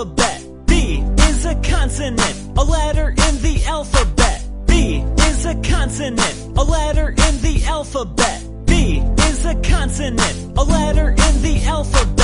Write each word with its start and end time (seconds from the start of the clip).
alphabet. 0.00 0.66
B 0.66 1.04
is 1.28 1.44
a 1.44 1.54
consonant, 1.56 2.34
a 2.56 2.64
letter 2.64 3.10
in 3.10 3.42
the 3.42 3.62
alphabet. 3.66 4.42
B 4.66 5.04
is 5.28 5.44
a 5.44 5.54
consonant, 5.56 6.56
a 6.56 6.62
letter 6.62 7.10
in 7.10 7.40
the 7.42 7.62
alphabet. 7.66 8.42
B 8.64 9.02
is 9.28 9.44
a 9.44 9.54
consonant, 9.56 10.56
a 10.56 10.62
letter 10.62 11.10
in 11.10 11.42
the 11.42 11.62
alphabet. 11.66 12.19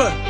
Pepper. 0.00 0.29